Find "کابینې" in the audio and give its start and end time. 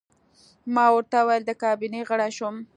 1.63-2.01